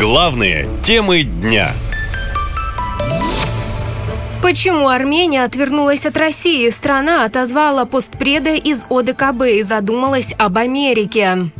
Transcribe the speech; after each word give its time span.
Главные 0.00 0.66
темы 0.82 1.24
дня. 1.24 1.74
Почему 4.42 4.88
Армения 4.88 5.44
отвернулась 5.44 6.06
от 6.06 6.16
России? 6.16 6.70
Страна 6.70 7.26
отозвала 7.26 7.84
постпреда 7.84 8.54
из 8.54 8.82
ОДКБ 8.88 9.42
и 9.58 9.62
задумалась 9.62 10.32
об 10.38 10.56
Америке. 10.56 11.50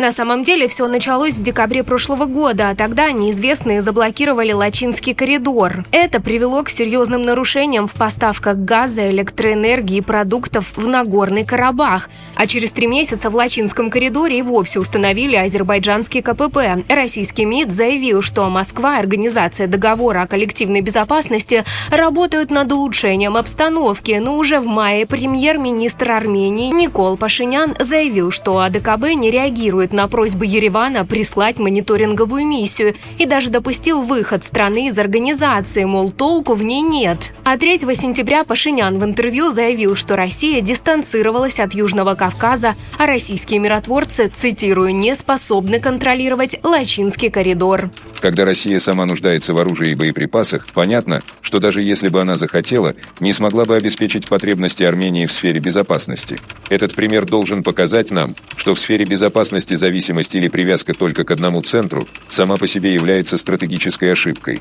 На 0.00 0.12
самом 0.12 0.44
деле 0.44 0.66
все 0.66 0.88
началось 0.88 1.34
в 1.34 1.42
декабре 1.42 1.84
прошлого 1.84 2.24
года, 2.24 2.70
а 2.70 2.74
тогда 2.74 3.12
неизвестные 3.12 3.82
заблокировали 3.82 4.52
Лачинский 4.52 5.12
коридор. 5.12 5.84
Это 5.92 6.22
привело 6.22 6.62
к 6.62 6.70
серьезным 6.70 7.20
нарушениям 7.20 7.86
в 7.86 7.92
поставках 7.92 8.56
газа, 8.56 9.10
электроэнергии 9.10 9.98
и 9.98 10.00
продуктов 10.00 10.72
в 10.74 10.88
Нагорный 10.88 11.44
Карабах. 11.44 12.08
А 12.34 12.46
через 12.46 12.70
три 12.72 12.86
месяца 12.86 13.28
в 13.28 13.34
Лачинском 13.34 13.90
коридоре 13.90 14.38
и 14.38 14.42
вовсе 14.42 14.80
установили 14.80 15.36
азербайджанский 15.36 16.22
КПП. 16.22 16.82
Российский 16.88 17.44
МИД 17.44 17.70
заявил, 17.70 18.22
что 18.22 18.48
Москва 18.48 18.96
и 18.96 19.00
Организация 19.00 19.66
договора 19.66 20.22
о 20.22 20.26
коллективной 20.26 20.80
безопасности 20.80 21.62
работают 21.90 22.50
над 22.50 22.72
улучшением 22.72 23.36
обстановки, 23.36 24.12
но 24.12 24.38
уже 24.38 24.60
в 24.60 24.66
мае 24.66 25.04
премьер-министр 25.04 26.12
Армении 26.12 26.70
Никол 26.70 27.18
Пашинян 27.18 27.76
заявил, 27.78 28.30
что 28.30 28.60
АДКБ 28.60 29.12
не 29.14 29.30
реагирует 29.30 29.89
реагирует 29.90 29.92
на 29.92 30.08
просьбы 30.08 30.46
Еревана 30.46 31.04
прислать 31.04 31.58
мониторинговую 31.58 32.46
миссию 32.46 32.94
и 33.18 33.26
даже 33.26 33.50
допустил 33.50 34.02
выход 34.02 34.44
страны 34.44 34.88
из 34.88 34.98
организации, 34.98 35.84
мол, 35.84 36.10
толку 36.10 36.54
в 36.54 36.64
ней 36.64 36.82
нет. 36.82 37.32
А 37.44 37.56
3 37.56 37.78
сентября 37.94 38.44
Пашинян 38.44 38.98
в 38.98 39.04
интервью 39.04 39.50
заявил, 39.50 39.96
что 39.96 40.16
Россия 40.16 40.60
дистанцировалась 40.60 41.60
от 41.60 41.74
Южного 41.74 42.14
Кавказа, 42.14 42.74
а 42.98 43.06
российские 43.06 43.60
миротворцы, 43.60 44.28
цитирую, 44.28 44.94
не 44.94 45.14
способны 45.14 45.80
контролировать 45.80 46.58
Лачинский 46.62 47.30
коридор. 47.30 47.90
Когда 48.20 48.44
Россия 48.44 48.78
сама 48.78 49.06
нуждается 49.06 49.54
в 49.54 49.58
оружии 49.58 49.92
и 49.92 49.94
боеприпасах, 49.94 50.66
понятно, 50.74 51.22
что 51.40 51.58
даже 51.58 51.82
если 51.82 52.08
бы 52.08 52.20
она 52.20 52.34
захотела, 52.34 52.94
не 53.18 53.32
смогла 53.32 53.64
бы 53.64 53.76
обеспечить 53.76 54.28
потребности 54.28 54.82
Армении 54.82 55.24
в 55.24 55.32
сфере 55.32 55.58
безопасности. 55.58 56.36
Этот 56.68 56.94
пример 56.94 57.24
должен 57.24 57.62
показать 57.62 58.10
нам, 58.10 58.34
что 58.56 58.74
в 58.74 58.78
сфере 58.78 59.04
безопасности 59.06 59.74
зависимость 59.74 60.34
или 60.34 60.48
привязка 60.48 60.92
только 60.92 61.24
к 61.24 61.30
одному 61.30 61.62
центру 61.62 62.06
сама 62.28 62.56
по 62.56 62.66
себе 62.66 62.92
является 62.92 63.38
стратегической 63.38 64.12
ошибкой. 64.12 64.60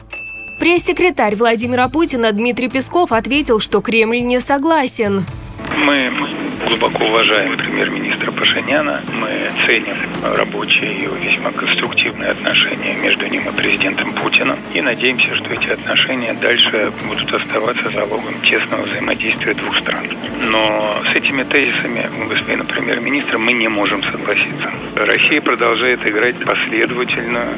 Пресс-секретарь 0.60 1.36
Владимира 1.36 1.88
Путина 1.90 2.32
Дмитрий 2.32 2.70
Песков 2.70 3.12
ответил, 3.12 3.60
что 3.60 3.82
Кремль 3.82 4.22
не 4.22 4.40
согласен. 4.40 5.26
Мы 5.86 6.12
глубоко 6.68 7.06
уважаем 7.06 7.56
премьер-министра 7.56 8.32
Пашиняна. 8.32 9.02
Мы 9.14 9.50
ценим 9.66 9.96
рабочие 10.22 10.94
и 10.94 11.08
весьма 11.26 11.52
конструктивные 11.52 12.32
отношения 12.32 12.96
между 12.96 13.26
ним 13.28 13.48
и 13.48 13.52
президентом 13.54 14.14
Путиным. 14.14 14.60
И 14.74 14.82
надеемся, 14.82 15.34
что 15.36 15.54
эти 15.54 15.70
отношения 15.70 16.34
дальше 16.34 16.92
будут 17.08 17.34
оставаться 17.34 17.90
залогом 17.92 18.42
тесного 18.42 18.82
взаимодействия 18.84 19.54
двух 19.54 19.78
стран. 19.80 20.06
Но 20.44 21.02
с 21.12 21.16
этими 21.16 21.44
тезисами 21.44 22.10
господина 22.28 22.66
премьер-министра 22.66 23.38
мы 23.38 23.54
не 23.54 23.70
можем 23.70 24.04
согласиться. 24.04 24.72
Россия 24.98 25.42
продолжает 25.42 26.06
играть 26.06 26.36
последовательную, 26.44 27.58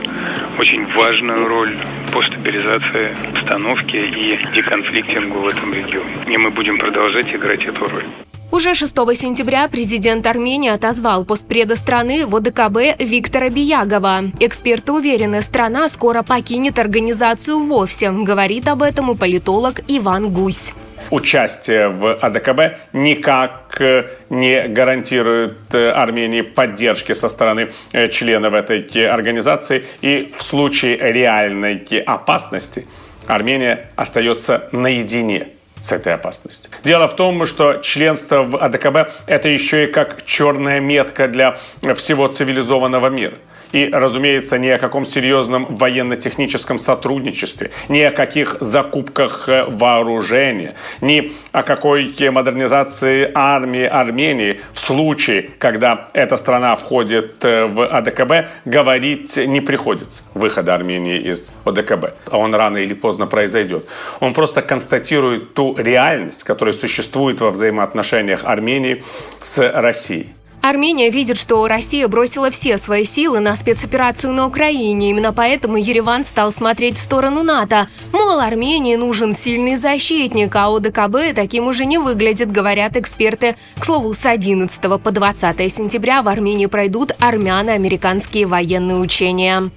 очень 0.60 0.86
важную 0.94 1.48
роль 1.48 1.76
по 2.12 2.22
стабилизации 2.24 3.16
обстановки 3.34 3.96
и 3.96 4.38
деконфликтингу 4.54 5.40
в 5.40 5.48
этом 5.48 5.74
регионе. 5.74 6.18
И 6.28 6.38
мы 6.38 6.52
будем 6.52 6.78
продолжать 6.78 7.34
играть 7.34 7.64
эту 7.64 7.88
роль. 7.88 8.06
Уже 8.52 8.76
6 8.76 8.94
сентября 9.16 9.70
президент 9.70 10.28
Армении 10.28 10.70
отозвал 10.70 11.24
постпреда 11.24 11.78
страны 11.78 12.28
в 12.28 12.36
ОДКБ 12.36 13.00
Виктора 13.00 13.50
Биягова. 13.50 14.24
Эксперты 14.42 14.92
уверены, 14.92 15.42
страна 15.42 15.88
скоро 15.88 16.22
покинет 16.22 16.78
организацию 16.78 17.60
вовсе, 17.60 18.12
говорит 18.12 18.68
об 18.68 18.82
этом 18.82 19.10
и 19.12 19.16
политолог 19.16 19.80
Иван 19.88 20.32
Гусь 20.32 20.74
участие 21.12 21.90
в 21.90 22.14
АДКБ 22.14 22.78
никак 22.94 23.80
э, 23.80 24.10
не 24.30 24.68
гарантирует 24.68 25.74
э, 25.74 25.92
Армении 25.92 26.42
поддержки 26.42 27.14
со 27.14 27.30
стороны 27.30 27.70
э, 27.92 28.10
членов 28.10 28.54
этой 28.54 29.08
организации. 29.08 29.84
И 30.02 30.34
в 30.38 30.42
случае 30.42 30.98
реальной 30.98 31.76
опасности 32.06 32.88
Армения 33.28 33.90
остается 33.96 34.70
наедине 34.72 35.50
с 35.80 35.92
этой 35.92 36.14
опасностью. 36.14 36.72
Дело 36.84 37.08
в 37.08 37.16
том, 37.16 37.46
что 37.46 37.78
членство 37.78 38.44
в 38.44 38.56
АДКБ– 38.56 39.12
это 39.26 39.50
еще 39.50 39.86
и 39.86 39.88
как 39.88 40.26
черная 40.26 40.80
метка 40.80 41.28
для 41.28 41.58
всего 41.96 42.28
цивилизованного 42.28 43.08
мира– 43.08 43.36
и, 43.72 43.90
разумеется, 43.92 44.58
ни 44.58 44.68
о 44.68 44.78
каком 44.78 45.06
серьезном 45.06 45.66
военно-техническом 45.76 46.80
сотрудничестве, 46.80 47.72
ни 47.90 48.00
о 48.00 48.12
каких 48.12 48.58
закупках 48.60 49.48
э, 49.48 49.66
вооружения, 49.66 50.76
ни 51.02 51.34
о 51.52 51.64
какой 51.64 52.14
модернизации 52.32 53.32
армии 53.34 53.84
Армении 53.84 54.60
в 54.74 54.80
случае, 54.80 55.50
когда 55.58 56.10
эта 56.14 56.38
страна 56.38 56.76
входит 56.76 57.44
э, 57.44 57.66
в 57.66 57.86
АДКБ, 57.86 58.50
говорить 58.66 59.38
не 59.38 59.62
приходится 59.62 60.24
выхода 60.34 60.74
Армении 60.74 61.20
из 61.20 61.54
ОДКБ. 61.66 62.14
А 62.30 62.38
он 62.38 62.54
рано 62.56 62.78
или 62.78 62.94
поздно 62.94 63.28
произойдет. 63.28 63.86
Он 64.20 64.34
просто 64.34 64.62
констатирует 64.62 65.54
ту 65.54 65.76
реальность, 65.78 66.44
которая 66.44 66.74
существует 66.74 67.42
во 67.42 67.52
взаимоотношениях 67.52 68.46
Армении 68.46 69.04
с 69.42 69.72
Россией. 69.72 70.28
Армения 70.62 71.10
видит, 71.10 71.38
что 71.38 71.68
Россия 71.68 72.08
бросила 72.08 72.52
все 72.52 72.78
свои 72.78 73.04
силы 73.04 73.40
на 73.40 73.56
спецоперацию 73.56 74.32
на 74.32 74.46
Украине. 74.46 75.10
Именно 75.10 75.34
поэтому 75.34 75.78
Ереван 75.78 76.24
стал 76.24 76.52
смотреть 76.52 76.98
в 76.98 77.02
сторону 77.02 77.42
НАТО. 77.42 77.88
Мол, 78.14 78.40
Армении 78.40 78.96
нужен 78.96 79.34
сильный 79.34 79.76
защитник, 79.76 80.56
а 80.56 80.76
ОДКБ 80.76 81.36
таким 81.36 81.68
уже 81.68 81.86
не 81.86 81.98
выглядит, 81.98 82.52
говорят 82.52 82.96
эксперты. 82.96 83.56
К 83.80 83.86
слову, 83.86 84.14
с 84.14 84.26
11 84.26 84.82
по 85.02 85.12
20 85.12 85.74
сентября 85.74 86.22
в 86.22 86.28
Армении 86.28 86.68
пройдут 86.68 87.12
армяно-американские 87.20 88.46
военные 88.46 88.98
учения. 88.98 89.72